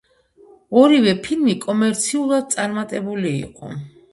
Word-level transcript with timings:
ორივე 0.83 1.13
ფილმი 1.27 1.55
კომერციულად 1.65 2.49
წარმატებული 2.57 3.37
იყო. 3.45 3.71